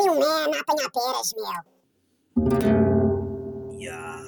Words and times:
Ali 0.00 0.08
um 0.08 0.90
peras, 0.90 1.34
meu. 1.36 1.44
Yeah. 3.78 4.20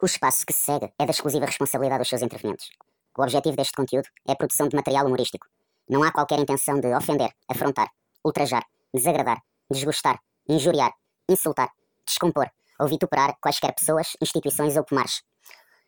O 0.00 0.06
espaço 0.06 0.46
que 0.46 0.52
se 0.52 0.60
segue 0.60 0.92
é 0.96 1.04
da 1.04 1.10
exclusiva 1.10 1.44
responsabilidade 1.44 1.98
dos 1.98 2.08
seus 2.08 2.22
intervenientes. 2.22 2.70
O 3.18 3.22
objetivo 3.22 3.56
deste 3.56 3.72
conteúdo 3.72 4.08
é 4.28 4.32
a 4.32 4.36
produção 4.36 4.68
de 4.68 4.76
material 4.76 5.06
humorístico. 5.06 5.48
Não 5.88 6.04
há 6.04 6.12
qualquer 6.12 6.38
intenção 6.38 6.78
de 6.78 6.94
ofender, 6.94 7.32
afrontar, 7.48 7.90
ultrajar, 8.24 8.64
desagradar, 8.94 9.42
desgostar, 9.68 10.20
injuriar, 10.48 10.92
insultar, 11.28 11.68
descompor 12.06 12.48
ou 12.78 12.86
vituperar 12.86 13.36
quaisquer 13.42 13.74
pessoas, 13.74 14.16
instituições 14.22 14.76
ou 14.76 14.84
pomares. 14.84 15.22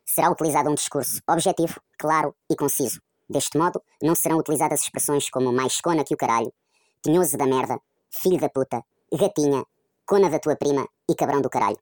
Será 0.05 0.29
utilizado 0.29 0.69
um 0.69 0.75
discurso 0.75 1.21
objetivo, 1.27 1.81
claro 1.97 2.35
e 2.51 2.55
conciso. 2.55 3.01
Deste 3.29 3.57
modo, 3.57 3.81
não 4.01 4.13
serão 4.13 4.37
utilizadas 4.37 4.81
expressões 4.81 5.29
como 5.29 5.53
mais 5.53 5.79
cona 5.79 6.03
que 6.03 6.13
o 6.13 6.17
caralho, 6.17 6.53
tinhoso 7.01 7.37
da 7.37 7.45
merda, 7.45 7.79
filho 8.21 8.39
da 8.39 8.49
puta, 8.49 8.83
gatinha, 9.11 9.65
cona 10.05 10.29
da 10.29 10.39
tua 10.39 10.55
prima 10.55 10.87
e 11.09 11.15
cabrão 11.15 11.41
do 11.41 11.49
caralho. 11.49 11.77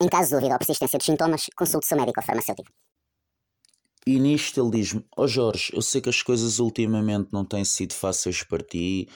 Em 0.00 0.08
caso 0.08 0.30
de 0.30 0.34
dúvida 0.36 0.54
ou 0.54 0.58
persistência 0.58 0.98
dos 0.98 1.06
sintomas, 1.06 1.46
consulte 1.56 1.86
seu 1.86 1.96
médico 1.96 2.20
ou 2.20 2.26
farmacêutico. 2.26 2.70
E 4.06 4.18
nisto 4.18 4.60
ele 4.60 4.70
diz-me: 4.70 5.04
Ó 5.16 5.22
oh 5.24 5.26
Jorge, 5.26 5.72
eu 5.74 5.80
sei 5.80 6.00
que 6.00 6.10
as 6.10 6.20
coisas 6.20 6.58
ultimamente 6.58 7.30
não 7.32 7.44
têm 7.44 7.64
sido 7.64 7.94
fáceis 7.94 8.42
para 8.42 8.62
ti, 8.62 9.08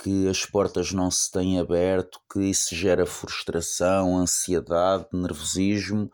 que 0.00 0.28
as 0.28 0.46
portas 0.46 0.92
não 0.92 1.10
se 1.10 1.30
têm 1.30 1.58
aberto, 1.58 2.20
que 2.32 2.40
isso 2.40 2.74
gera 2.74 3.04
frustração, 3.04 4.16
ansiedade, 4.16 5.08
nervosismo, 5.12 6.10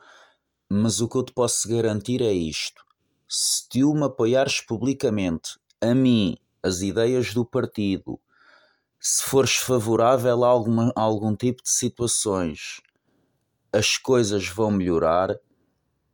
mas 0.71 1.01
o 1.01 1.09
que 1.09 1.17
eu 1.17 1.23
te 1.23 1.33
posso 1.33 1.69
garantir 1.69 2.23
é 2.23 2.33
isto: 2.33 2.83
se 3.29 3.69
tu 3.69 3.93
me 3.93 4.05
apoiares 4.05 4.61
publicamente, 4.61 5.59
a 5.81 5.95
mim, 5.95 6.39
as 6.63 6.81
ideias 6.81 7.35
do 7.35 7.45
partido, 7.45 8.19
se 9.07 9.23
fores 9.23 9.57
favorável 9.57 10.43
a, 10.45 10.49
alguma, 10.49 10.91
a 10.97 11.03
algum 11.03 11.37
tipo 11.37 11.63
de 11.63 11.69
situações, 11.69 12.81
as 13.71 13.99
coisas 13.99 14.49
vão 14.49 14.71
melhorar, 14.71 15.39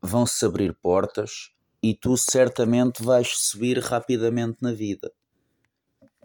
vão 0.03 0.27
se 0.27 0.45
abrir 0.45 0.75
portas 0.75 1.53
e 1.81 1.95
tu 1.95 2.17
certamente 2.17 3.01
vais 3.01 3.29
subir 3.29 3.79
rapidamente 3.79 4.57
na 4.61 4.73
vida. 4.73 5.13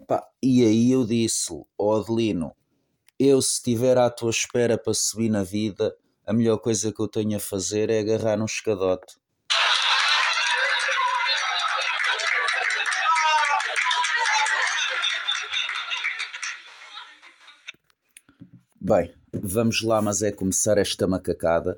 Pá, 0.08 0.26
e 0.42 0.64
aí 0.64 0.90
eu 0.90 1.06
disse, 1.06 1.52
oh 1.78 1.92
Adelino, 1.92 2.52
eu 3.16 3.40
se 3.40 3.58
estiver 3.58 3.96
à 3.96 4.10
tua 4.10 4.30
espera 4.30 4.76
para 4.76 4.92
subir 4.92 5.28
na 5.28 5.44
vida, 5.44 5.96
a 6.26 6.32
melhor 6.32 6.58
coisa 6.58 6.92
que 6.92 7.00
eu 7.00 7.06
tenho 7.06 7.36
a 7.36 7.40
fazer 7.40 7.90
é 7.90 8.00
agarrar 8.00 8.40
um 8.40 8.44
escadote. 8.44 9.14
Bem, 18.88 19.12
vamos 19.32 19.82
lá, 19.82 20.00
mas 20.00 20.22
é 20.22 20.30
começar 20.30 20.78
esta 20.78 21.08
macacada. 21.08 21.76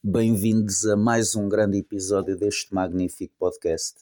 Bem-vindos 0.00 0.86
a 0.86 0.96
mais 0.96 1.34
um 1.34 1.48
grande 1.48 1.78
episódio 1.78 2.38
deste 2.38 2.72
magnífico 2.72 3.34
podcast. 3.36 3.96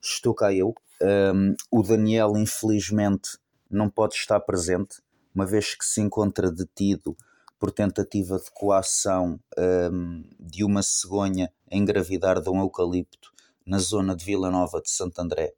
Estou 0.00 0.32
cá 0.32 0.54
eu. 0.54 0.72
Um, 1.02 1.56
o 1.72 1.82
Daniel, 1.82 2.36
infelizmente, 2.36 3.30
não 3.68 3.90
pode 3.90 4.14
estar 4.14 4.38
presente, 4.38 5.02
uma 5.34 5.44
vez 5.44 5.74
que 5.74 5.84
se 5.84 6.00
encontra 6.00 6.48
detido 6.48 7.16
por 7.58 7.72
tentativa 7.72 8.38
de 8.38 8.52
coação 8.52 9.40
um, 9.58 10.22
de 10.38 10.62
uma 10.62 10.80
cegonha 10.80 11.52
a 11.68 11.76
engravidar 11.76 12.40
de 12.40 12.50
um 12.50 12.60
eucalipto 12.60 13.32
na 13.66 13.78
zona 13.78 14.14
de 14.14 14.24
Vila 14.24 14.48
Nova 14.48 14.80
de 14.80 14.90
Santo 14.90 15.18
André. 15.18 15.54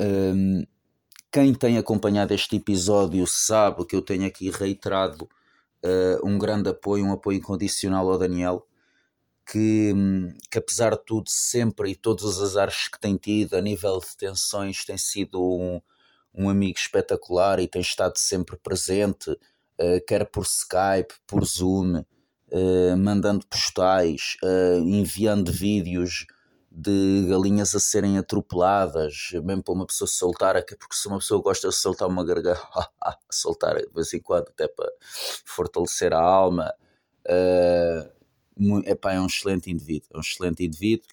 Um, 0.00 0.64
quem 1.30 1.54
tem 1.54 1.78
acompanhado 1.78 2.34
este 2.34 2.56
episódio 2.56 3.24
sabe 3.26 3.86
que 3.86 3.94
eu 3.94 4.02
tenho 4.02 4.26
aqui 4.26 4.50
reiterado 4.50 5.28
uh, 5.84 6.26
um 6.26 6.36
grande 6.38 6.68
apoio, 6.68 7.04
um 7.04 7.12
apoio 7.12 7.38
incondicional 7.38 8.10
ao 8.10 8.18
Daniel, 8.18 8.66
que, 9.46 9.92
que 10.50 10.58
apesar 10.58 10.96
de 10.96 11.04
tudo, 11.04 11.30
sempre 11.30 11.90
e 11.90 11.96
todos 11.96 12.24
os 12.24 12.42
azares 12.42 12.88
que 12.88 12.98
tem 12.98 13.16
tido 13.16 13.54
a 13.54 13.60
nível 13.60 14.00
de 14.00 14.16
tensões, 14.16 14.84
tem 14.84 14.98
sido 14.98 15.40
um, 15.40 15.80
um 16.34 16.48
amigo 16.48 16.78
espetacular 16.78 17.60
e 17.60 17.68
tem 17.68 17.80
estado 17.80 18.18
sempre 18.18 18.56
presente, 18.56 19.30
uh, 19.30 20.04
quer 20.06 20.26
por 20.26 20.44
Skype, 20.44 21.14
por 21.28 21.44
Zoom, 21.44 22.00
uh, 22.00 22.96
mandando 22.98 23.46
postais, 23.46 24.36
enviando 24.84 25.52
vídeos 25.52 26.26
de 26.70 27.26
galinhas 27.28 27.74
a 27.74 27.80
serem 27.80 28.16
atropeladas, 28.16 29.30
mesmo 29.42 29.62
para 29.62 29.74
uma 29.74 29.86
pessoa 29.86 30.06
soltar, 30.06 30.54
porque 30.64 30.94
se 30.94 31.08
uma 31.08 31.18
pessoa 31.18 31.42
gosta 31.42 31.68
de 31.68 31.74
soltar 31.74 32.08
uma 32.08 32.24
garganta, 32.24 32.60
soltar 33.30 33.76
de 33.76 33.92
vez 33.92 34.14
em 34.14 34.20
quando, 34.20 34.48
até 34.48 34.68
para 34.68 34.90
fortalecer 35.44 36.12
a 36.12 36.20
alma, 36.20 36.72
uh, 37.26 38.80
epá, 38.86 39.14
é 39.14 39.20
um 39.20 39.26
excelente 39.26 39.70
indivíduo, 39.70 40.08
é 40.14 40.18
um 40.18 40.20
excelente 40.20 40.64
indivíduo. 40.64 41.06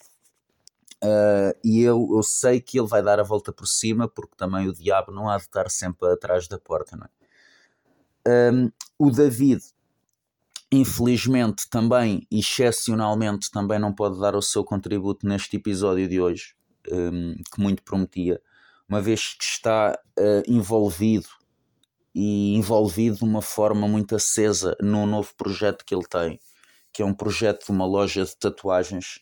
Uh, 1.03 1.53
e 1.63 1.81
eu, 1.81 2.07
eu 2.11 2.23
sei 2.23 2.59
que 2.59 2.79
ele 2.79 2.87
vai 2.87 3.01
dar 3.03 3.19
a 3.19 3.23
volta 3.23 3.51
por 3.51 3.67
cima, 3.67 4.07
porque 4.07 4.35
também 4.35 4.67
o 4.67 4.73
diabo 4.73 5.11
não 5.11 5.29
há 5.29 5.37
de 5.37 5.43
estar 5.43 5.69
sempre 5.69 6.11
atrás 6.11 6.47
da 6.47 6.59
porta, 6.59 6.95
não 6.95 7.05
é? 7.05 8.51
Um, 8.51 8.71
o 8.99 9.09
David 9.09 9.63
infelizmente 10.71 11.69
também, 11.69 12.27
excepcionalmente, 12.29 13.49
também 13.51 13.79
não 13.79 13.93
pode 13.93 14.19
dar 14.19 14.35
o 14.35 14.41
seu 14.41 14.63
contributo 14.63 15.25
neste 15.27 15.57
episódio 15.57 16.07
de 16.07 16.19
hoje, 16.19 16.55
um, 16.91 17.35
que 17.35 17.59
muito 17.59 17.83
prometia, 17.83 18.41
uma 18.87 19.01
vez 19.01 19.33
que 19.33 19.43
está 19.43 19.97
uh, 20.17 20.43
envolvido 20.51 21.29
e 22.13 22.55
envolvido 22.55 23.17
de 23.17 23.23
uma 23.23 23.41
forma 23.41 23.87
muito 23.87 24.15
acesa 24.15 24.75
num 24.81 25.05
novo 25.05 25.33
projeto 25.37 25.85
que 25.85 25.93
ele 25.93 26.07
tem, 26.09 26.39
que 26.91 27.01
é 27.01 27.05
um 27.05 27.13
projeto 27.13 27.65
de 27.65 27.71
uma 27.71 27.85
loja 27.85 28.25
de 28.25 28.35
tatuagens 28.37 29.19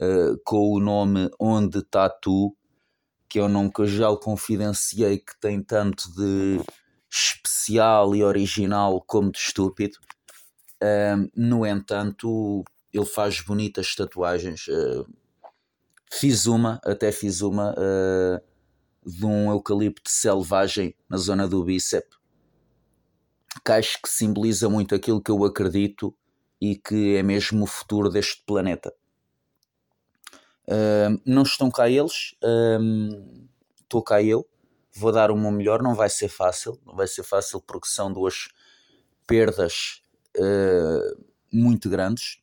uh, 0.00 0.38
com 0.44 0.72
o 0.72 0.80
nome 0.80 1.30
Onde 1.40 1.82
Tatu, 1.82 2.56
que 3.28 3.40
eu 3.40 3.48
já 3.86 4.10
lhe 4.10 4.16
confidenciei 4.18 5.18
que 5.18 5.38
tem 5.40 5.62
tanto 5.62 6.12
de 6.14 6.60
especial 7.10 8.14
e 8.14 8.22
original 8.22 9.02
como 9.06 9.32
de 9.32 9.38
estúpido 9.38 9.98
Uh, 10.82 11.30
no 11.34 11.64
entanto, 11.64 12.64
ele 12.92 13.06
faz 13.06 13.40
bonitas 13.40 13.94
tatuagens. 13.94 14.66
Uh, 14.68 15.06
fiz 16.12 16.46
uma, 16.46 16.80
até 16.84 17.10
fiz 17.10 17.40
uma, 17.40 17.72
uh, 17.72 18.40
de 19.04 19.24
um 19.24 19.50
eucalipto 19.50 20.10
selvagem 20.10 20.94
na 21.08 21.16
zona 21.16 21.48
do 21.48 21.64
bíceps, 21.64 22.16
que 23.64 23.72
acho 23.72 24.00
que 24.02 24.08
simboliza 24.08 24.68
muito 24.68 24.94
aquilo 24.94 25.22
que 25.22 25.30
eu 25.30 25.44
acredito 25.44 26.14
e 26.60 26.76
que 26.76 27.16
é 27.16 27.22
mesmo 27.22 27.64
o 27.64 27.66
futuro 27.66 28.10
deste 28.10 28.42
planeta. 28.44 28.92
não 31.24 31.42
estão 31.42 31.70
cá 31.70 31.88
eles, 31.88 32.34
estou 33.82 34.02
cá 34.02 34.22
eu, 34.22 34.46
vou 34.92 35.12
dar 35.12 35.30
o 35.30 35.36
meu 35.36 35.50
melhor, 35.50 35.82
não 35.82 35.94
vai 35.94 36.10
ser 36.10 36.28
fácil, 36.28 36.80
não 36.84 36.96
vai 36.96 37.06
ser 37.06 37.22
fácil 37.22 37.60
porque 37.60 37.88
são 37.88 38.12
duas 38.12 38.48
perdas 39.26 40.02
uh, 40.38 41.24
muito 41.52 41.88
grandes. 41.88 42.38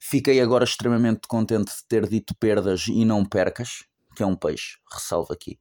Fiquei 0.00 0.40
agora 0.40 0.64
extremamente 0.64 1.28
contente 1.28 1.74
de 1.74 1.84
ter 1.86 2.08
dito 2.08 2.34
perdas 2.34 2.86
e 2.88 3.04
não 3.04 3.24
percas, 3.24 3.84
que 4.16 4.22
é 4.22 4.26
um 4.26 4.34
peixe, 4.34 4.78
ressalvo 4.90 5.32
aqui, 5.32 5.58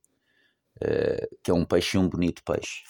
uh, 0.81 1.37
que 1.43 1.51
é 1.51 1.53
um 1.53 1.65
peixe 1.65 1.97
e 1.97 1.99
um 1.99 2.07
bonito 2.07 2.43
peixe. 2.43 2.83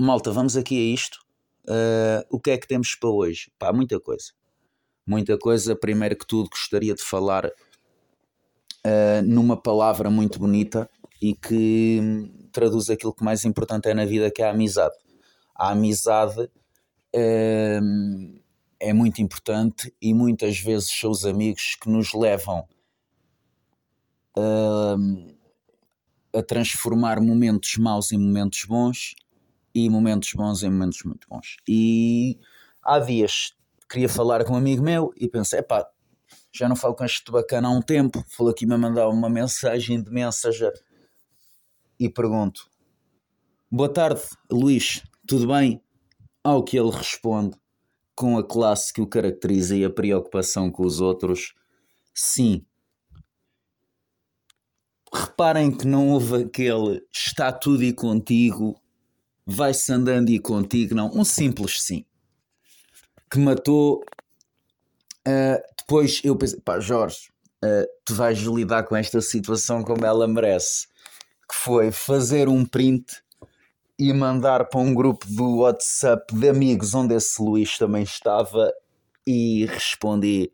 Malta, 0.00 0.30
vamos 0.30 0.56
aqui 0.56 0.76
a 0.76 0.94
isto. 0.94 1.18
Uh, 1.64 2.24
o 2.30 2.40
que 2.40 2.50
é 2.50 2.58
que 2.58 2.66
temos 2.66 2.94
para 2.94 3.10
hoje? 3.10 3.52
Pá, 3.58 3.72
muita 3.72 4.00
coisa. 4.00 4.32
Muita 5.06 5.36
coisa. 5.38 5.76
Primeiro 5.76 6.16
que 6.16 6.26
tudo, 6.26 6.48
gostaria 6.48 6.94
de 6.94 7.02
falar 7.02 7.46
uh, 7.46 9.22
numa 9.24 9.60
palavra 9.60 10.08
muito 10.08 10.38
bonita 10.38 10.88
e 11.20 11.34
que 11.34 12.00
traduz 12.52 12.88
aquilo 12.88 13.14
que 13.14 13.22
mais 13.22 13.44
importante 13.44 13.88
é 13.88 13.94
na 13.94 14.06
vida, 14.06 14.30
que 14.30 14.40
é 14.40 14.46
a 14.46 14.50
amizade 14.50 14.94
a 15.60 15.72
amizade 15.72 16.50
é, 17.14 17.78
é 18.80 18.92
muito 18.94 19.20
importante 19.20 19.94
e 20.00 20.14
muitas 20.14 20.58
vezes 20.58 20.90
são 20.90 21.10
os 21.10 21.26
amigos 21.26 21.76
que 21.78 21.90
nos 21.90 22.14
levam 22.14 22.66
a, 24.34 24.96
a 26.38 26.42
transformar 26.42 27.20
momentos 27.20 27.76
maus 27.76 28.10
em 28.10 28.18
momentos 28.18 28.64
bons 28.64 29.14
e 29.74 29.90
momentos 29.90 30.32
bons 30.32 30.62
em 30.62 30.70
momentos 30.70 31.02
muito 31.04 31.28
bons. 31.28 31.58
E 31.68 32.40
há 32.82 32.98
dias 32.98 33.52
queria 33.86 34.08
falar 34.08 34.46
com 34.46 34.54
um 34.54 34.56
amigo 34.56 34.82
meu 34.82 35.12
e 35.14 35.28
pensei, 35.28 35.58
epá, 35.58 35.86
já 36.50 36.70
não 36.70 36.76
falo 36.76 36.94
com 36.94 37.04
este 37.04 37.30
bacana 37.30 37.68
há 37.68 37.70
um 37.70 37.82
tempo, 37.82 38.24
falou 38.28 38.50
aqui-me 38.50 38.72
a 38.72 38.78
mandar 38.78 39.10
uma 39.10 39.28
mensagem 39.28 40.02
de 40.02 40.10
mensageiro 40.10 40.80
e 41.98 42.08
pergunto, 42.08 42.66
boa 43.70 43.92
tarde 43.92 44.22
Luís, 44.50 45.02
tudo 45.30 45.46
bem? 45.46 45.80
Ao 46.42 46.60
que 46.60 46.76
ele 46.76 46.90
responde, 46.90 47.56
com 48.16 48.36
a 48.36 48.42
classe 48.42 48.92
que 48.92 49.00
o 49.00 49.06
caracteriza 49.06 49.76
e 49.76 49.84
a 49.84 49.88
preocupação 49.88 50.72
com 50.72 50.84
os 50.84 51.00
outros, 51.00 51.54
sim. 52.12 52.66
reparem 55.14 55.70
que 55.70 55.86
não 55.86 56.08
houve 56.08 56.42
aquele 56.42 57.00
está 57.12 57.52
tudo 57.52 57.84
e 57.84 57.92
contigo, 57.92 58.80
vai-se 59.46 59.92
andando 59.92 60.30
e 60.30 60.40
contigo, 60.40 60.96
não. 60.96 61.08
Um 61.14 61.22
simples 61.22 61.80
sim. 61.80 62.04
Que 63.30 63.38
matou. 63.38 64.02
Uh, 65.28 65.62
depois 65.78 66.20
eu 66.24 66.34
pensei, 66.34 66.60
pá, 66.60 66.80
Jorge, 66.80 67.30
uh, 67.64 67.86
tu 68.04 68.16
vais 68.16 68.36
lidar 68.40 68.82
com 68.82 68.96
esta 68.96 69.20
situação 69.20 69.84
como 69.84 70.04
ela 70.04 70.26
merece. 70.26 70.88
Que 71.48 71.54
foi 71.54 71.92
fazer 71.92 72.48
um 72.48 72.64
print 72.66 73.22
e 74.00 74.14
mandar 74.14 74.66
para 74.70 74.80
um 74.80 74.94
grupo 74.94 75.26
do 75.28 75.58
WhatsApp 75.58 76.34
de 76.34 76.48
amigos 76.48 76.94
onde 76.94 77.14
esse 77.14 77.40
Luís 77.42 77.76
também 77.76 78.02
estava 78.02 78.72
e 79.26 79.66
respondi 79.66 80.50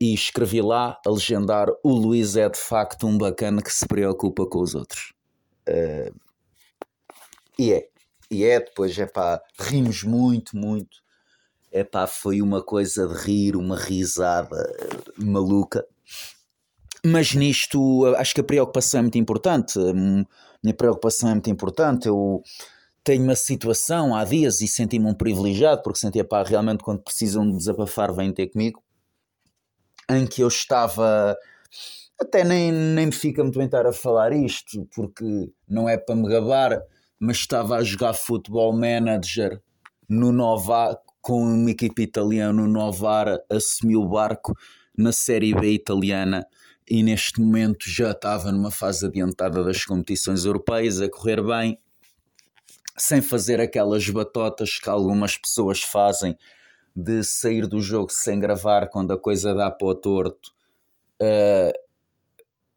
e 0.00 0.12
escrevi 0.12 0.60
lá 0.60 1.00
a 1.06 1.10
legendar 1.10 1.68
o 1.84 1.92
Luís 1.92 2.36
é 2.36 2.48
de 2.48 2.58
facto 2.58 3.06
um 3.06 3.16
bacana 3.16 3.62
que 3.62 3.72
se 3.72 3.86
preocupa 3.86 4.44
com 4.44 4.60
os 4.60 4.74
outros. 4.74 5.12
Uh, 5.68 6.12
e 7.56 7.72
é, 7.72 7.88
e 8.28 8.44
é, 8.44 8.58
depois 8.58 8.98
é 8.98 9.06
pá, 9.06 9.40
rimos 9.60 10.02
muito, 10.02 10.56
muito. 10.56 10.98
É 11.70 11.84
pá, 11.84 12.08
foi 12.08 12.42
uma 12.42 12.60
coisa 12.60 13.06
de 13.06 13.14
rir, 13.14 13.54
uma 13.54 13.76
risada 13.76 14.56
maluca. 15.16 15.86
Mas 17.06 17.34
nisto, 17.34 18.04
acho 18.16 18.34
que 18.34 18.40
a 18.40 18.44
preocupação 18.44 18.98
é 18.98 19.02
muito 19.02 19.18
importante. 19.18 19.78
Minha 20.62 20.74
preocupação 20.74 21.30
é 21.30 21.32
muito 21.32 21.50
importante. 21.50 22.08
Eu 22.08 22.42
tenho 23.04 23.24
uma 23.24 23.36
situação 23.36 24.14
há 24.14 24.24
dias 24.24 24.60
e 24.60 24.68
senti-me 24.68 25.06
um 25.06 25.14
privilegiado, 25.14 25.82
porque 25.82 25.98
sentia 25.98 26.24
pá, 26.24 26.42
realmente 26.42 26.82
quando 26.82 27.02
precisam 27.02 27.48
de 27.48 27.56
desabafar, 27.56 28.12
vêm 28.12 28.32
ter 28.32 28.48
comigo 28.48 28.82
em 30.10 30.26
que 30.26 30.42
eu 30.42 30.48
estava. 30.48 31.36
Até 32.20 32.42
nem, 32.42 32.72
nem 32.72 33.06
me 33.06 33.12
fica 33.12 33.42
muito 33.42 33.58
bem 33.58 33.66
estar 33.66 33.86
a 33.86 33.92
falar 33.92 34.32
isto, 34.32 34.88
porque 34.94 35.52
não 35.68 35.88
é 35.88 35.96
para 35.96 36.16
me 36.16 36.28
gabar, 36.28 36.82
mas 37.18 37.36
estava 37.36 37.76
a 37.76 37.84
jogar 37.84 38.14
futebol 38.14 38.72
manager 38.72 39.60
no 40.08 40.32
Nova, 40.32 40.98
com 41.20 41.42
uma 41.42 41.70
equipe 41.70 42.02
italiana 42.02 42.52
no 42.52 42.66
Novara, 42.66 43.44
assumi 43.50 43.96
o 43.96 44.08
barco 44.08 44.54
na 44.96 45.12
Série 45.12 45.54
B 45.54 45.72
italiana 45.72 46.46
e 46.88 47.02
neste 47.02 47.40
momento 47.40 47.88
já 47.88 48.12
estava 48.12 48.50
numa 48.50 48.70
fase 48.70 49.06
adiantada 49.06 49.62
das 49.62 49.84
competições 49.84 50.44
europeias, 50.44 51.00
a 51.00 51.08
correr 51.08 51.42
bem, 51.42 51.78
sem 52.96 53.20
fazer 53.20 53.60
aquelas 53.60 54.08
batotas 54.08 54.78
que 54.78 54.88
algumas 54.88 55.36
pessoas 55.36 55.82
fazem 55.82 56.36
de 56.96 57.22
sair 57.22 57.66
do 57.66 57.80
jogo 57.80 58.10
sem 58.10 58.40
gravar 58.40 58.88
quando 58.88 59.12
a 59.12 59.18
coisa 59.18 59.54
dá 59.54 59.70
para 59.70 59.86
o 59.86 59.94
torto. 59.94 60.50
Uh, 61.22 61.72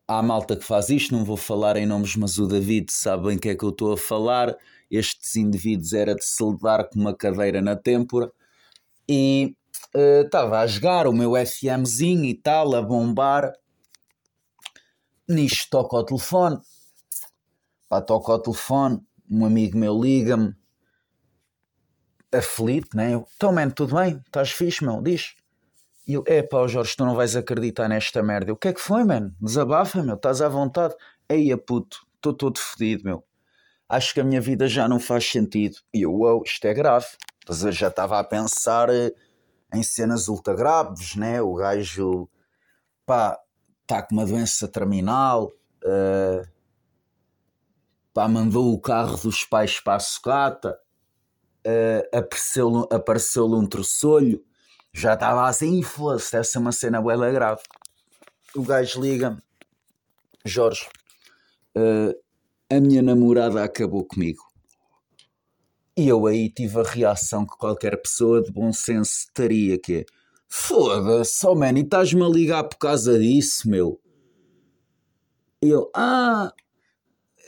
há 0.08 0.22
malta 0.22 0.56
que 0.56 0.64
faz 0.64 0.90
isto, 0.90 1.16
não 1.16 1.24
vou 1.24 1.38
falar 1.38 1.78
em 1.78 1.86
nomes, 1.86 2.16
mas 2.16 2.38
o 2.38 2.46
David 2.46 2.92
sabe 2.92 3.28
bem 3.28 3.38
que 3.40 3.50
é 3.50 3.56
que 3.56 3.64
eu 3.64 3.70
estou 3.70 3.94
a 3.94 3.98
falar. 3.98 4.56
Estes 4.92 5.36
indivíduos 5.38 5.94
era 5.94 6.14
de 6.14 6.24
se 6.24 6.44
levar 6.44 6.88
com 6.90 7.00
uma 7.00 7.16
cadeira 7.16 7.62
na 7.62 7.76
têmpora 7.76 8.32
e 9.10 9.56
estava 10.24 10.58
uh, 10.58 10.60
a 10.60 10.68
jogar 10.68 11.08
o 11.08 11.14
meu 11.14 11.34
FMzinho 11.34 12.26
e 12.26 12.36
tal, 12.36 12.76
a 12.76 12.82
bombar. 12.82 13.54
Nisto 15.28 15.70
toca 15.70 15.98
o 15.98 16.04
telefone. 16.04 16.60
Pá, 17.88 18.02
toca 18.02 18.32
o 18.34 18.40
telefone, 18.40 19.02
um 19.30 19.46
amigo 19.46 19.78
meu 19.78 20.00
liga-me 20.00 20.56
aflito, 22.34 22.96
né? 22.96 23.12
Então, 23.36 23.52
man, 23.52 23.70
tudo 23.70 23.96
bem? 23.96 24.22
Estás 24.26 24.52
fixe, 24.52 24.84
meu? 24.84 25.02
Diz. 25.02 25.36
E 26.08 26.14
eu, 26.14 26.24
é 26.26 26.42
pá, 26.42 26.66
Jorge, 26.68 26.96
tu 26.96 27.06
não 27.06 27.16
vais 27.16 27.36
acreditar 27.36 27.88
nesta 27.88 28.24
merda. 28.24 28.52
Eu, 28.52 28.56
o 28.56 28.58
que 28.58 28.70
é 28.70 28.74
que 28.74 28.82
foi, 28.82 29.04
man? 29.04 29.34
Desabafa, 29.40 30.02
meu, 30.02 30.16
estás 30.16 30.42
à 30.42 30.50
vontade. 30.50 30.96
Eia, 31.30 31.58
puto, 31.58 32.06
estou 32.16 32.34
todo 32.34 32.60
fodido, 32.60 33.04
meu. 33.04 33.24
Acho 33.88 34.14
que 34.14 34.22
a 34.22 34.24
minha 34.24 34.40
vida 34.40 34.68
já 34.68 34.88
não 34.88 35.00
faz 35.00 35.30
sentido. 35.30 35.78
E 35.94 36.02
eu, 36.04 36.14
uau, 36.14 36.44
isto 36.46 36.66
é 36.66 36.74
grave. 36.74 37.08
Mas 37.48 37.64
eu 37.64 37.72
já 37.72 37.90
estava 37.90 38.20
a 38.20 38.24
pensar 38.24 38.90
eh, 38.90 39.12
em 39.74 39.84
cenas 39.84 40.28
ultra 40.28 40.56
graves, 40.56 41.16
né? 41.16 41.42
O 41.42 41.56
gajo, 41.56 42.30
pá, 43.06 43.38
está 43.92 44.02
com 44.02 44.16
uma 44.16 44.26
doença 44.26 44.68
terminal. 44.68 45.52
Uh, 45.84 46.48
pá, 48.14 48.28
mandou 48.28 48.74
o 48.74 48.80
carro 48.80 49.18
dos 49.18 49.44
pais 49.44 49.80
para 49.80 49.96
a 49.96 50.00
sucata 50.00 50.80
uh, 51.66 52.18
apareceu-lhe 52.18 52.88
apareceu 52.92 53.46
um 53.46 53.66
trossolho, 53.66 54.44
já 54.94 55.14
estava 55.14 55.48
assim, 55.48 55.82
foda-se, 55.82 56.36
essa 56.36 56.58
é 56.58 56.62
uma 56.62 56.72
cena 56.72 57.02
bela 57.02 57.32
grave. 57.32 57.62
O 58.56 58.64
gajo 58.64 59.02
liga 59.02 59.38
Jorge, 60.46 60.88
uh, 61.78 62.16
a 62.70 62.80
minha 62.80 63.02
namorada 63.02 63.64
acabou 63.64 64.04
comigo. 64.04 64.44
E 65.96 66.08
eu 66.08 66.26
aí 66.26 66.50
tive 66.50 66.80
a 66.80 66.84
reação 66.84 67.46
que 67.46 67.58
qualquer 67.58 68.02
pessoa 68.02 68.42
de 68.42 68.52
bom 68.52 68.72
senso 68.74 69.28
teria, 69.34 69.78
que 69.78 70.00
é 70.00 70.06
Foda-se, 70.54 71.48
oh 71.48 71.56
man, 71.56 71.78
e 71.78 71.82
estás-me 71.82 72.22
a 72.22 72.28
ligar 72.28 72.66
por 72.66 72.78
causa 72.78 73.18
disso, 73.18 73.70
meu? 73.70 73.98
Eu, 75.62 75.90
ah, 75.96 76.52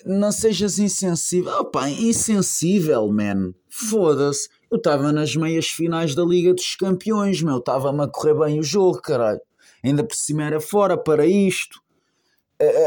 não 0.05 0.31
sejas 0.31 0.79
insensível. 0.79 1.51
Opa, 1.51 1.89
insensível, 1.89 3.11
man. 3.11 3.53
Foda-se. 3.67 4.47
Eu 4.71 4.77
estava 4.77 5.11
nas 5.11 5.35
meias 5.35 5.67
finais 5.67 6.15
da 6.15 6.23
Liga 6.23 6.53
dos 6.53 6.77
Campeões, 6.77 7.41
meu. 7.41 7.57
Estava-me 7.57 8.03
a 8.03 8.07
correr 8.07 8.35
bem 8.35 8.57
o 8.57 8.63
jogo, 8.63 9.01
caralho. 9.01 9.41
Ainda 9.83 10.01
por 10.01 10.15
cima 10.15 10.45
era 10.45 10.61
fora 10.61 10.97
para 10.97 11.25
isto. 11.25 11.81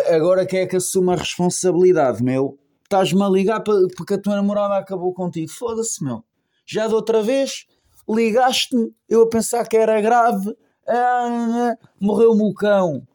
Agora 0.09 0.47
quem 0.47 0.61
é 0.61 0.67
que 0.67 0.77
assume 0.77 1.13
a 1.13 1.17
responsabilidade, 1.17 2.23
meu? 2.23 2.59
Estás-me 2.85 3.23
a 3.23 3.29
ligar 3.29 3.63
porque 3.63 4.15
a 4.15 4.19
tua 4.19 4.37
namorada 4.37 4.79
acabou 4.79 5.13
contigo. 5.13 5.53
Foda-se, 5.53 6.03
meu. 6.03 6.25
Já 6.65 6.89
de 6.89 6.95
outra 6.95 7.23
vez 7.23 7.67
ligaste-me, 8.09 8.95
eu 9.09 9.23
a 9.23 9.29
pensar 9.29 9.67
que 9.69 9.77
era 9.77 10.01
grave. 10.01 10.57
Ah, 10.89 11.77
morreu-me 12.01 12.43
o 12.43 12.55
cão. 12.55 13.07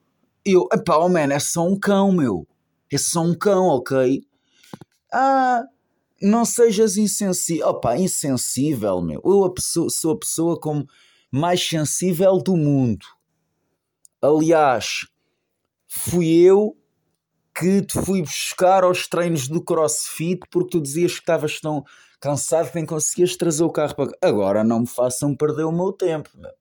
Eu, 0.43 0.67
epá, 0.73 0.97
oh 0.97 1.09
man, 1.09 1.31
é 1.31 1.39
só 1.39 1.65
um 1.65 1.79
cão, 1.79 2.11
meu. 2.11 2.47
É 2.91 2.97
só 2.97 3.21
um 3.21 3.33
cão, 3.33 3.67
ok? 3.67 4.21
Ah, 5.13 5.63
não 6.21 6.43
sejas 6.43 6.97
insensível. 6.97 7.67
Opa, 7.67 7.97
insensível, 7.97 9.01
meu. 9.01 9.21
Eu 9.23 9.45
a 9.45 9.53
pessoa, 9.53 9.89
sou 9.89 10.13
a 10.13 10.19
pessoa 10.19 10.59
como 10.59 10.85
mais 11.31 11.65
sensível 11.65 12.37
do 12.37 12.57
mundo. 12.57 13.05
Aliás, 14.21 15.07
fui 15.87 16.27
eu 16.27 16.75
que 17.53 17.81
te 17.81 17.99
fui 17.99 18.21
buscar 18.21 18.83
aos 18.83 19.07
treinos 19.07 19.47
do 19.47 19.63
crossfit 19.63 20.41
porque 20.49 20.71
tu 20.71 20.81
dizias 20.81 21.13
que 21.13 21.19
estavas 21.19 21.59
tão 21.59 21.83
cansado 22.19 22.69
que 22.69 22.75
nem 22.75 22.85
conseguias 22.85 23.35
trazer 23.35 23.63
o 23.63 23.71
carro 23.71 23.95
para 23.95 24.11
Agora 24.21 24.63
não 24.63 24.81
me 24.81 24.87
façam 24.87 25.35
perder 25.35 25.63
o 25.63 25.71
meu 25.71 25.91
tempo. 25.91 26.29
Meu. 26.35 26.51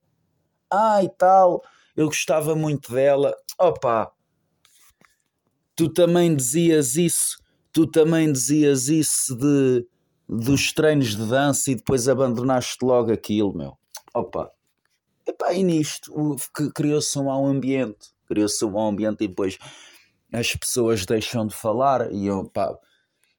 Ah, 0.71 1.03
e 1.03 1.09
tal, 1.09 1.63
eu 1.95 2.07
gostava 2.07 2.55
muito 2.55 2.91
dela. 2.91 3.35
Opa, 3.59 4.11
tu 5.75 5.89
também 5.89 6.35
dizias 6.35 6.95
isso, 6.95 7.37
tu 7.71 7.85
também 7.85 8.31
dizias 8.31 8.87
isso 8.87 9.35
de 9.35 9.85
dos 10.27 10.71
treinos 10.71 11.15
de 11.15 11.25
dança 11.25 11.71
e 11.71 11.75
depois 11.75 12.07
abandonaste 12.07 12.77
logo 12.83 13.11
aquilo, 13.11 13.53
meu. 13.53 13.77
Opa. 14.13 14.49
Epá, 15.27 15.53
e 15.53 15.61
nisto 15.61 16.37
criou-se 16.73 17.19
um 17.19 17.25
mau 17.25 17.45
ambiente, 17.45 18.13
criou-se 18.27 18.63
um 18.63 18.71
mau 18.71 18.87
ambiente 18.87 19.25
e 19.25 19.27
depois 19.27 19.57
as 20.31 20.55
pessoas 20.55 21.05
deixam 21.05 21.45
de 21.45 21.55
falar 21.55 22.11
e 22.11 22.27
eu 22.27 22.49
pá, 22.49 22.77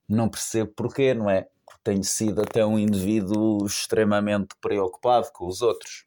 não 0.09 0.29
percebo 0.29 0.73
porquê, 0.73 1.15
não 1.15 1.31
é? 1.31 1.49
Porque 1.65 1.81
tenho 1.83 2.05
sido 2.05 2.43
até 2.43 2.65
um 2.65 2.79
indivíduo 2.79 3.65
extremamente 3.65 4.55
preocupado 4.61 5.31
com 5.33 5.47
os 5.47 5.63
outros. 5.63 6.05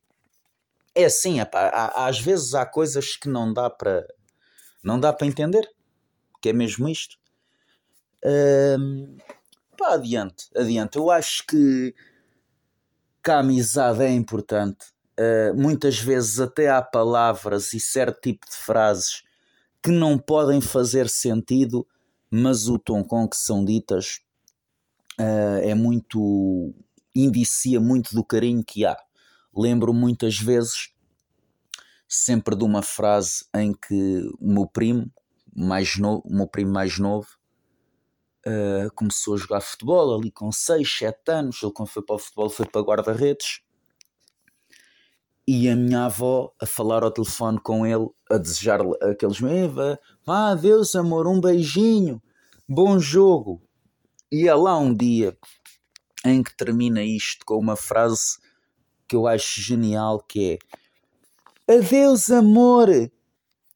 É 0.94 1.06
assim, 1.06 1.40
epá, 1.40 1.92
às 1.96 2.20
vezes 2.20 2.54
há 2.54 2.66
coisas 2.66 3.16
que 3.16 3.28
não 3.28 3.52
dá 3.52 3.70
para 3.70 4.06
não 4.84 5.00
dá 5.00 5.12
para 5.12 5.26
entender 5.26 5.68
que 6.46 6.50
é 6.50 6.54
mesmo 6.54 6.88
isto. 6.88 7.18
Um, 8.24 9.18
pá, 9.76 9.96
adiante, 9.96 10.46
adiante. 10.56 10.96
Eu 10.96 11.10
acho 11.10 11.44
que, 11.48 11.96
que 13.24 13.32
a 13.32 13.40
amizade 13.40 14.04
é 14.04 14.12
importante. 14.12 14.86
Uh, 15.20 15.56
muitas 15.56 15.98
vezes 15.98 16.40
até 16.40 16.70
há 16.70 16.84
palavras 16.84 17.74
e 17.74 17.80
certo 17.80 18.22
tipo 18.22 18.46
de 18.48 18.56
frases 18.56 19.24
que 19.86 19.92
não 19.92 20.18
podem 20.18 20.60
fazer 20.60 21.08
sentido, 21.08 21.88
mas 22.32 22.68
o 22.68 22.80
tom 22.80 23.04
com 23.04 23.30
que 23.30 23.38
são 23.38 23.64
ditas 23.64 24.20
uh, 25.20 25.62
é 25.62 25.76
muito. 25.76 26.74
indicia 27.14 27.80
muito 27.80 28.16
do 28.16 28.24
carinho 28.24 28.64
que 28.66 28.84
há. 28.84 28.98
Lembro 29.56 29.94
muitas 29.94 30.40
vezes 30.40 30.92
sempre 32.08 32.56
de 32.56 32.64
uma 32.64 32.82
frase 32.82 33.46
em 33.56 33.74
que 33.74 34.28
o 34.40 34.52
meu 34.52 34.66
primo, 34.66 35.06
mais 35.56 35.98
novo, 35.98 36.24
o 36.26 36.36
meu 36.36 36.48
primo 36.48 36.72
mais 36.72 36.98
novo, 36.98 37.28
uh, 38.48 38.92
começou 38.96 39.36
a 39.36 39.38
jogar 39.38 39.62
futebol 39.62 40.18
ali 40.18 40.32
com 40.32 40.52
6, 40.52 40.98
7 40.98 41.32
anos. 41.32 41.62
Ele, 41.62 41.72
quando 41.72 41.90
foi 41.90 42.02
para 42.02 42.16
o 42.16 42.20
futebol, 42.20 42.50
foi 42.50 42.66
para 42.66 42.82
guarda-redes. 42.82 43.62
E 45.48 45.70
a 45.70 45.76
minha 45.76 46.06
avó 46.06 46.52
a 46.60 46.66
falar 46.66 47.04
ao 47.04 47.12
telefone 47.12 47.60
com 47.60 47.86
ele, 47.86 48.10
a 48.30 48.38
desejar 48.38 48.82
aqueles 49.02 49.40
vá, 49.40 50.00
vá, 50.26 50.52
adeus 50.52 50.96
amor, 50.96 51.28
um 51.28 51.40
beijinho, 51.40 52.22
bom 52.68 52.98
jogo. 53.00 53.62
E 54.32 54.48
é 54.48 54.56
lá 54.56 54.78
um 54.78 54.94
dia 54.94 55.38
em 56.26 56.42
que 56.42 56.56
termina 56.56 57.04
isto 57.04 57.46
com 57.46 57.58
uma 57.60 57.76
frase 57.76 58.40
que 59.08 59.16
eu 59.16 59.28
acho 59.28 59.62
genial 59.62 60.20
que 60.20 60.60
é 61.68 61.78
Adeus 61.78 62.30
amor, 62.30 62.90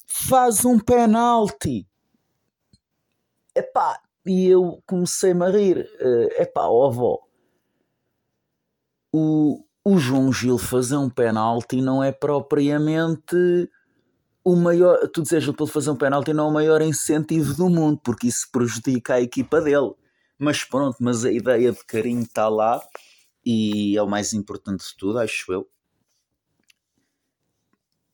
faz 0.05 0.63
um 0.63 0.77
penalti. 0.79 1.87
Epá, 3.55 3.99
e 4.25 4.47
eu 4.47 4.81
comecei-me 4.85 5.43
a 5.43 5.49
rir. 5.49 5.89
Uh, 5.99 6.41
epá, 6.41 6.67
ó 6.67 6.87
avó, 6.87 7.19
o, 9.11 9.65
o 9.83 9.97
João 9.97 10.31
Gil 10.31 10.57
fazer 10.57 10.97
um 10.97 11.09
penalti 11.09 11.81
não 11.81 12.03
é 12.03 12.11
propriamente 12.11 13.69
o 14.43 14.55
maior. 14.55 15.07
Tu 15.09 15.21
dizes 15.21 15.45
para 15.45 15.63
ele 15.63 15.71
fazer 15.71 15.89
um 15.91 15.95
penalti 15.95 16.33
não 16.33 16.45
é 16.45 16.47
o 16.49 16.53
maior 16.53 16.81
incentivo 16.81 17.53
do 17.53 17.69
mundo, 17.69 17.99
porque 18.03 18.27
isso 18.27 18.49
prejudica 18.51 19.15
a 19.15 19.21
equipa 19.21 19.61
dele. 19.61 19.93
Mas 20.37 20.63
pronto, 20.63 20.97
mas 20.99 21.25
a 21.25 21.31
ideia 21.31 21.71
de 21.71 21.83
carinho 21.85 22.23
está 22.23 22.47
lá 22.47 22.81
e 23.45 23.97
é 23.97 24.01
o 24.01 24.07
mais 24.07 24.33
importante 24.33 24.85
de 24.85 24.95
tudo, 24.97 25.19
acho 25.19 25.51
eu. 25.51 25.69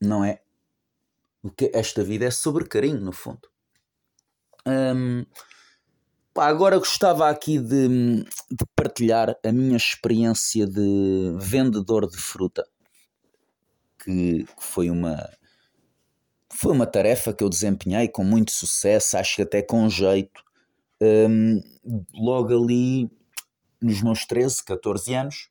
Não 0.00 0.24
é? 0.24 0.42
O 1.42 1.50
que 1.50 1.70
esta 1.72 2.02
vida 2.02 2.24
é 2.24 2.30
sobre 2.30 2.66
carinho, 2.66 3.00
no 3.00 3.12
fundo. 3.12 3.48
Pá, 4.64 4.74
agora 6.38 6.78
gostava 6.78 7.28
aqui 7.28 7.58
de, 7.58 8.24
de, 8.50 8.66
partilhar 8.74 9.36
a 9.44 9.52
minha 9.52 9.76
experiência 9.76 10.66
de 10.66 11.34
vendedor 11.38 12.08
de 12.08 12.16
fruta, 12.16 12.66
que, 14.02 14.44
que, 14.44 14.64
foi 14.64 14.90
uma 14.90 15.30
foi 16.52 16.72
uma 16.72 16.86
tarefa 16.86 17.34
que 17.34 17.44
eu 17.44 17.50
desempenhei 17.50 18.08
com 18.08 18.24
muito 18.24 18.50
sucesso, 18.50 19.18
acho 19.18 19.36
que 19.36 19.42
até 19.42 19.62
com 19.62 19.88
jeito, 19.90 20.42
um, 21.00 21.60
logo 22.14 22.54
ali 22.54 23.10
nos 23.80 24.02
meus 24.02 24.24
13, 24.24 24.64
14 24.64 25.14
anos. 25.14 25.50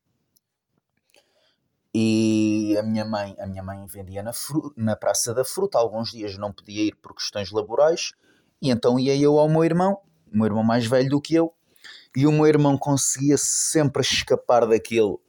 E 1.94 2.76
a 2.78 2.84
minha 2.84 3.06
mãe, 3.06 3.36
a 3.40 3.46
minha 3.46 3.64
mãe 3.64 3.86
vendia 3.86 4.24
na, 4.24 4.32
na 4.76 4.96
Praça 4.96 5.34
da 5.34 5.46
Fruta, 5.46 5.78
alguns 5.78 6.12
dias 6.12 6.38
não 6.38 6.52
podia 6.52 6.84
ir 6.84 6.96
por 6.96 7.14
questões 7.14 7.52
laborais, 7.52 8.12
e 8.62 8.70
então 8.70 9.00
ia 9.00 9.16
eu 9.16 9.38
ao 9.38 9.48
meu 9.48 9.64
irmão 9.64 10.02
meu 10.32 10.46
irmão 10.46 10.64
mais 10.64 10.86
velho 10.86 11.10
do 11.10 11.22
que 11.22 11.36
eu, 11.36 11.54
e 12.16 12.26
o 12.26 12.32
meu 12.32 12.46
irmão 12.46 12.78
conseguia 12.78 13.36
sempre 13.38 14.02
escapar 14.02 14.66
daquilo 14.66 15.22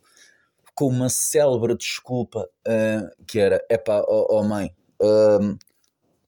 com 0.77 0.89
uma 0.89 1.09
célebre 1.09 1.75
desculpa 1.77 2.49
uh, 2.69 3.25
que 3.27 3.39
era: 3.39 3.65
é 3.69 3.79
pá, 3.79 4.05
oh, 4.07 4.27
oh, 4.39 4.45
mãe, 4.45 4.75
uh, 5.03 5.59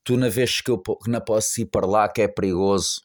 tu 0.03 0.17
na 0.17 0.29
vez 0.29 0.61
que 0.61 0.71
eu 0.71 0.83
não 1.07 1.21
posso 1.21 1.61
ir 1.61 1.67
para 1.67 1.87
lá, 1.87 2.09
que 2.09 2.23
é 2.23 2.27
perigoso, 2.27 3.03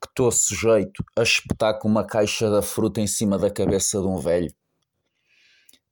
que 0.00 0.06
estou 0.06 0.30
sujeito 0.30 1.02
a 1.16 1.22
espetar 1.22 1.78
com 1.78 1.88
uma 1.88 2.06
caixa 2.06 2.50
da 2.50 2.60
fruta 2.60 3.00
em 3.00 3.06
cima 3.06 3.38
da 3.38 3.50
cabeça 3.50 4.00
de 4.00 4.06
um 4.06 4.18
velho. 4.18 4.54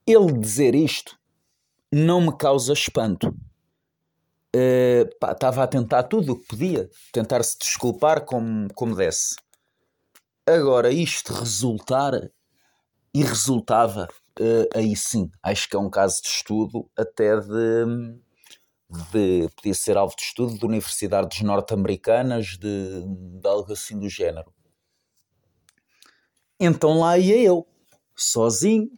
Ele 0.07 0.33
dizer 0.33 0.75
isto 0.75 1.19
não 1.91 2.21
me 2.21 2.37
causa 2.37 2.73
espanto 2.73 3.35
estava 4.55 5.61
uh, 5.61 5.65
a 5.65 5.67
tentar 5.67 6.03
tudo 6.05 6.33
o 6.33 6.41
que 6.41 6.47
podia, 6.49 6.91
tentar 7.13 7.43
se 7.43 7.59
desculpar 7.59 8.25
como, 8.25 8.69
como 8.75 8.95
desse. 8.95 9.35
Agora, 10.47 10.91
isto 10.91 11.33
resultar 11.33 12.13
e 13.15 13.23
resultava, 13.23 14.09
uh, 14.41 14.69
aí 14.75 14.97
sim, 14.97 15.31
acho 15.43 15.69
que 15.69 15.77
é 15.77 15.79
um 15.79 15.91
caso 15.91 16.21
de 16.23 16.29
estudo, 16.29 16.91
até 16.97 17.39
de, 17.41 17.85
de 19.13 19.49
podia 19.57 19.75
ser 19.75 19.97
alvo 19.97 20.15
de 20.17 20.23
estudo 20.23 20.59
de 20.59 20.65
universidades 20.65 21.41
norte-americanas, 21.43 22.59
de, 22.59 23.05
de 23.41 23.49
algo 23.49 23.73
assim 23.73 23.99
do 23.99 24.09
género. 24.09 24.53
Então 26.59 27.01
lá 27.01 27.19
ia 27.19 27.39
eu, 27.39 27.67
sozinho, 28.17 28.91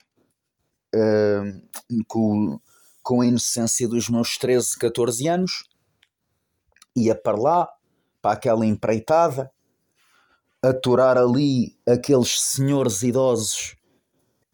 uh, 0.95 2.05
com 2.07 2.61
com 3.05 3.21
a 3.21 3.27
inocência 3.27 3.87
dos 3.87 4.09
meus 4.09 4.39
13, 4.39 4.79
14 4.79 5.29
anos, 5.29 5.69
ia 6.97 7.15
para 7.15 7.37
lá, 7.37 7.69
para 8.23 8.33
aquela 8.33 8.65
empreitada, 8.65 9.53
aturar 10.63 11.19
ali 11.19 11.77
aqueles 11.87 12.41
senhores 12.41 13.03
idosos 13.03 13.77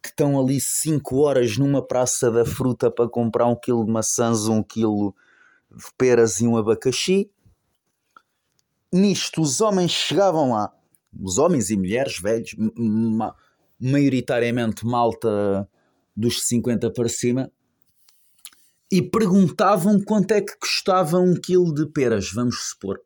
que 0.03 0.09
estão 0.09 0.41
ali 0.41 0.61
5 0.61 1.17
horas 1.19 1.57
numa 1.57 1.81
praça 1.81 2.29
da 2.29 2.45
fruta 2.45 2.91
para 2.91 3.09
comprar 3.09 3.47
um 3.47 3.55
quilo 3.55 3.85
de 3.85 3.93
maçãs, 3.93 4.49
um 4.49 4.65
quilo 4.65 5.15
de 5.71 5.85
peras 5.97 6.41
e 6.41 6.47
um 6.47 6.57
abacaxi. 6.57 7.31
Nisto, 8.93 9.43
os 9.43 9.61
homens 9.61 9.93
chegavam 9.93 10.51
lá, 10.51 10.75
os 11.23 11.39
homens 11.39 11.71
e 11.71 11.77
mulheres 11.77 12.19
velhos, 12.19 12.55
ma 12.77 13.35
maioritariamente 13.83 14.85
malta 14.85 15.67
dos 16.15 16.47
50 16.47 16.91
para 16.91 17.09
cima, 17.09 17.51
e 18.91 19.01
perguntavam 19.01 20.01
quanto 20.01 20.33
é 20.33 20.41
que 20.41 20.57
custava 20.59 21.19
um 21.19 21.35
quilo 21.35 21.73
de 21.73 21.87
peras, 21.87 22.31
vamos 22.33 22.71
supor. 22.71 23.01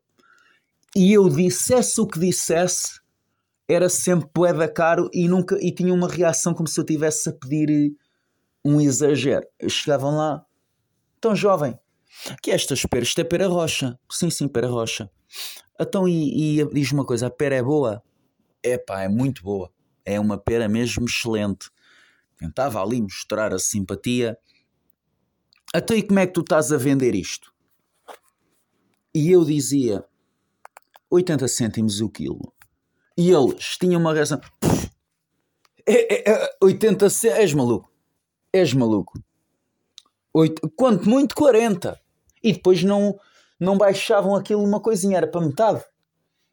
E 0.95 1.13
eu 1.13 1.29
dissesse 1.29 2.01
o 2.01 2.07
que 2.07 2.17
dissesse, 2.17 2.99
era 3.67 3.89
sempre 3.89 4.29
poeda 4.33 4.67
caro 4.67 5.09
e 5.13 5.27
nunca 5.27 5.57
e 5.61 5.71
tinha 5.71 5.93
uma 5.93 6.07
reação 6.07 6.53
como 6.53 6.67
se 6.67 6.79
eu 6.79 6.85
tivesse 6.85 7.29
a 7.29 7.33
pedir 7.33 7.95
um 8.63 8.81
exagero. 8.81 9.45
Chegavam 9.69 10.15
lá, 10.15 10.45
tão 11.21 11.35
jovem, 11.35 11.77
que 12.41 12.49
é 12.49 12.55
estas 12.55 12.83
peras, 12.85 13.09
isto 13.09 13.21
é 13.21 13.23
pera 13.23 13.47
rocha. 13.47 13.99
Sim, 14.09 14.29
sim, 14.29 14.47
pera 14.47 14.67
rocha. 14.67 15.09
Então, 15.79 16.07
e, 16.07 16.61
e 16.61 16.65
diz 16.73 16.91
uma 16.91 17.05
coisa, 17.05 17.27
a 17.27 17.29
pera 17.29 17.55
é 17.55 17.61
boa? 17.61 18.01
É 18.63 18.77
pá, 18.77 19.03
é 19.03 19.09
muito 19.09 19.43
boa. 19.43 19.69
É 20.03 20.19
uma 20.19 20.37
pera 20.37 20.67
mesmo 20.69 21.05
excelente. 21.05 21.69
Tentava 22.37 22.81
ali 22.81 23.01
mostrar 23.01 23.53
a 23.53 23.59
simpatia 23.59 24.37
até 25.75 25.97
e 25.97 26.03
como 26.03 26.19
é 26.19 26.25
que 26.25 26.31
tu 26.31 26.39
estás 26.39 26.71
a 26.71 26.77
vender 26.77 27.13
isto? 27.13 27.53
E 29.13 29.29
eu 29.29 29.43
dizia 29.43 30.05
80 31.09 31.47
cêntimos 31.49 31.99
o 31.99 32.09
quilo. 32.09 32.53
E 33.17 33.29
eles 33.29 33.77
tinham 33.77 33.99
uma 33.99 34.13
reação. 34.13 34.39
É, 35.85 36.31
é, 36.31 36.31
é, 36.31 36.57
80 36.63 37.09
cêntimos. 37.09 37.39
És 37.41 37.53
maluco. 37.53 37.91
És 38.53 38.73
maluco. 38.73 39.19
Oito, 40.33 40.69
quanto 40.77 41.09
muito 41.09 41.35
40. 41.35 41.99
E 42.41 42.53
depois 42.53 42.81
não, 42.81 43.19
não 43.59 43.77
baixavam 43.77 44.33
aquilo 44.33 44.63
uma 44.63 44.79
coisinha. 44.79 45.17
Era 45.17 45.27
para 45.27 45.41
metade. 45.41 45.83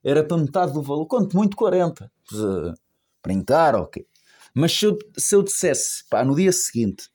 Era 0.03 0.25
para 0.25 0.37
metade 0.37 0.73
do 0.73 0.83
valor. 0.83 1.07
Quanto 1.07 1.37
muito 1.37 1.57
40. 1.57 2.11
Uh, 2.33 2.75
brincar, 3.23 3.77
ok. 3.77 4.05
Mas 4.53 4.73
se 4.73 4.85
eu, 4.85 4.99
se 5.17 5.37
eu 5.37 5.45
dissesse, 5.45 6.05
pá, 6.11 6.25
no 6.25 6.35
dia 6.35 6.53
seguinte, 6.53 7.09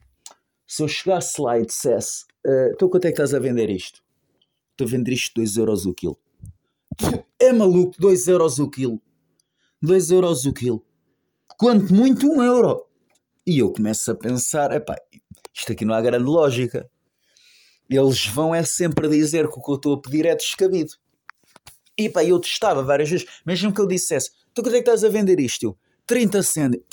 se 0.68 0.84
eu 0.84 0.88
chegasse 0.88 1.42
lá 1.42 1.58
e 1.58 1.66
dissesse 1.66 2.26
uh, 2.46 2.72
então 2.74 2.90
quanto 2.90 3.06
é 3.06 3.08
que 3.08 3.14
estás 3.14 3.34
a 3.34 3.40
vender 3.40 3.70
isto? 3.70 4.04
Estou 4.72 4.86
a 4.86 4.90
vender 4.90 5.14
isto 5.14 5.34
2 5.36 5.58
euros 5.58 5.86
o 5.86 5.94
quilo. 5.94 6.18
É 7.40 7.54
maluco, 7.54 7.96
2 8.00 8.28
euros 8.28 8.58
o 8.58 8.68
quilo. 8.68 9.00
2 9.82 10.10
euros 10.10 10.46
o 10.46 10.52
quilo. 10.52 10.84
Quanto 11.58 11.94
muito 11.94 12.28
1 12.28 12.36
um 12.36 12.44
euro. 12.44 12.84
E 13.46 13.60
eu 13.60 13.72
começo 13.72 14.12
a 14.12 14.16
pensar, 14.16 14.72
epá, 14.72 14.96
isto 15.54 15.72
aqui 15.72 15.86
não 15.86 15.94
há 15.94 16.02
grande 16.02 16.26
lógica. 16.26 16.90
Eles 17.90 18.26
vão 18.26 18.54
é 18.54 18.64
sempre 18.64 19.08
dizer 19.08 19.48
que 19.48 19.58
o 19.58 19.62
que 19.62 19.72
eu 19.72 19.76
estou 19.76 19.94
a 19.94 20.02
pedir 20.02 20.26
é 20.26 20.36
descabido. 20.36 20.94
E 21.98 22.10
pá, 22.10 22.24
eu 22.24 22.40
testava 22.40 22.84
várias 22.84 23.10
vezes, 23.10 23.28
mesmo 23.46 23.74
que 23.74 23.80
eu 23.80 23.88
dissesse, 23.88 24.32
então 24.52 24.64
quanto 24.64 24.76
é 24.76 24.82
que 24.82 24.90
estás 24.90 25.04
a 25.04 25.10
vender 25.10 25.40
isto? 25.40 25.64
Eu, 25.64 25.78
30 26.06 26.44
cêntimos. 26.44 26.86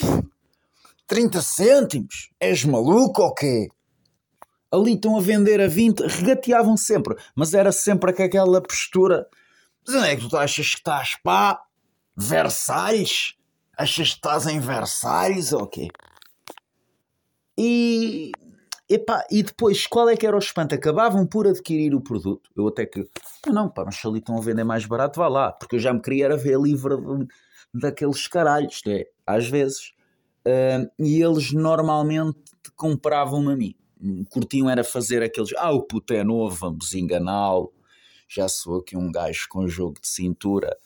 30 1.14 1.42
cêntimos? 1.42 2.30
És 2.40 2.64
maluco 2.64 3.23
ou 3.23 3.33
quê? 3.33 3.68
Ali 4.68 4.94
estão 4.94 5.16
a 5.16 5.21
vender 5.21 5.61
a 5.61 5.68
20, 5.68 6.00
regateavam 6.00 6.76
sempre, 6.76 7.14
mas 7.37 7.54
era 7.54 7.71
sempre 7.71 8.12
com 8.12 8.25
aquela 8.25 8.61
postura. 8.61 9.25
Mas 9.87 9.94
onde 9.94 10.09
é 10.09 10.16
que 10.16 10.28
tu 10.28 10.37
achas 10.37 10.71
que 10.71 10.78
estás, 10.78 11.16
pá? 11.23 11.62
Versalhes? 12.16 13.35
Achas 13.78 14.09
que 14.09 14.14
estás 14.16 14.49
em 14.49 14.59
Versalhes 14.59 15.52
ou 15.52 15.68
quê? 15.68 15.87
E. 17.56 18.33
Epá, 18.88 19.25
e 19.30 19.44
depois, 19.44 19.87
qual 19.87 20.09
é 20.09 20.16
que 20.16 20.26
era 20.26 20.35
o 20.35 20.40
espanto? 20.40 20.75
Acabavam 20.75 21.25
por 21.25 21.47
adquirir 21.47 21.94
o 21.94 22.00
produto. 22.00 22.50
Eu 22.56 22.66
até 22.66 22.87
que. 22.87 23.09
Não, 23.47 23.68
pá, 23.68 23.85
mas 23.85 23.94
se 23.94 24.06
ali 24.09 24.18
estão 24.18 24.37
a 24.37 24.40
vender 24.40 24.64
mais 24.64 24.85
barato, 24.85 25.21
vá 25.21 25.28
lá. 25.28 25.52
Porque 25.52 25.76
eu 25.76 25.80
já 25.80 25.92
me 25.92 26.02
queria 26.02 26.37
ver 26.37 26.59
livre 26.59 26.97
daqueles 27.73 28.26
caralhos. 28.26 28.80
É, 28.88 29.06
às 29.25 29.49
vezes 29.49 29.93
Uh, 30.46 30.90
e 30.98 31.22
eles 31.22 31.52
normalmente 31.52 32.38
compravam-me 32.76 33.52
a 33.52 33.56
mim. 33.56 33.74
Curtiam 34.28 34.68
era 34.68 34.84
fazer 34.84 35.22
aqueles, 35.22 35.52
ah, 35.56 35.72
o 35.72 35.82
puto 35.82 36.12
é 36.12 36.22
novo, 36.22 36.54
vamos 36.54 36.92
enganá-lo. 36.94 37.72
Já 38.28 38.48
sou 38.48 38.80
aqui 38.80 38.96
um 38.96 39.10
gajo 39.10 39.46
com 39.48 39.66
jogo 39.66 40.00
de 40.00 40.08
cintura. 40.08 40.76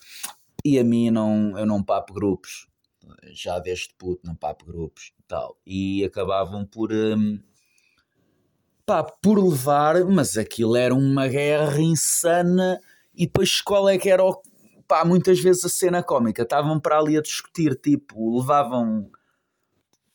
E 0.64 0.78
a 0.78 0.84
mim 0.84 1.10
não, 1.10 1.58
eu 1.58 1.66
não 1.66 1.82
papo 1.82 2.12
grupos. 2.12 2.68
Já 3.32 3.58
desde 3.58 3.94
puto 3.96 4.20
não 4.24 4.34
papo 4.34 4.64
grupos 4.66 5.12
e 5.18 5.22
tal. 5.26 5.56
E 5.66 6.04
acabavam 6.04 6.64
por, 6.64 6.92
um, 6.92 7.40
pá, 8.84 9.02
por 9.02 9.42
levar, 9.42 10.04
mas 10.04 10.36
aquilo 10.36 10.76
era 10.76 10.94
uma 10.94 11.26
guerra 11.26 11.80
insana 11.80 12.80
e 13.14 13.26
depois 13.26 13.60
qual 13.60 13.88
é 13.88 13.98
que 13.98 14.10
era 14.10 14.24
o, 14.24 14.40
pá, 14.86 15.04
muitas 15.04 15.40
vezes 15.40 15.64
a 15.64 15.68
cena 15.68 16.02
cómica, 16.02 16.42
estavam 16.42 16.78
para 16.78 16.98
ali 16.98 17.16
a 17.16 17.20
discutir, 17.20 17.74
tipo, 17.74 18.38
levavam 18.38 19.10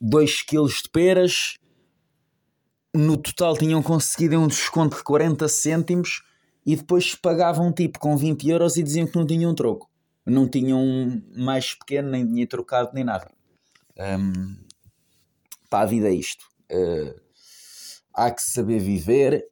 2 0.06 0.42
kg 0.42 0.68
de 0.68 0.90
peras, 0.92 1.58
no 2.94 3.16
total 3.16 3.58
tinham 3.58 3.82
conseguido 3.82 4.38
um 4.38 4.48
desconto 4.48 4.98
de 4.98 5.04
40 5.04 5.48
cêntimos 5.48 6.22
e 6.66 6.76
depois 6.76 7.16
pagavam 7.16 7.72
tipo 7.72 7.98
com 8.00 8.18
20 8.18 8.50
euros 8.50 8.76
e 8.76 8.84
diziam 8.84 9.08
que 9.08 9.16
não 9.16 9.26
tinham 9.26 9.56
troco. 9.56 9.90
Não 10.26 10.46
tinham 10.48 11.24
mais 11.38 11.74
pequeno, 11.74 12.12
nem 12.12 12.28
dinheiro 12.28 12.50
trocado, 12.50 12.92
nem 12.94 13.06
nada. 13.06 13.32
Um, 13.98 14.58
pá, 15.70 15.84
a 15.84 15.86
vida 15.86 16.10
é 16.10 16.14
isto. 16.14 16.46
Uh, 16.70 17.18
há 18.14 18.30
que 18.30 18.42
saber 18.42 18.80
viver. 18.80 19.48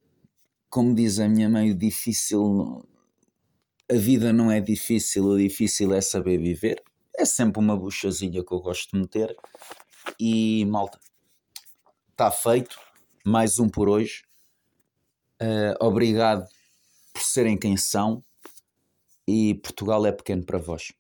Como 0.69 0.93
diz 0.93 1.17
a 1.19 1.29
minha 1.29 1.47
mãe, 1.47 1.71
o 1.71 1.75
difícil. 1.75 2.85
A 3.89 3.95
vida 3.95 4.33
não 4.33 4.51
é 4.51 4.59
difícil, 4.59 5.25
o 5.25 5.37
difícil 5.37 5.93
é 5.93 6.01
saber 6.01 6.37
viver. 6.37 6.83
É 7.17 7.23
sempre 7.23 7.59
uma 7.59 7.77
buchazinha 7.77 8.43
que 8.43 8.53
eu 8.53 8.59
gosto 8.59 8.91
de 8.91 8.99
meter. 8.99 9.35
E 10.19 10.65
malta, 10.65 10.99
está 12.11 12.31
feito. 12.31 12.79
Mais 13.25 13.59
um 13.59 13.69
por 13.69 13.89
hoje. 13.89 14.23
Uh, 15.41 15.75
obrigado 15.79 16.47
por 17.13 17.21
serem 17.21 17.57
quem 17.57 17.77
são. 17.77 18.23
E 19.27 19.55
Portugal 19.55 20.05
é 20.05 20.11
pequeno 20.11 20.43
para 20.43 20.57
vós. 20.57 20.91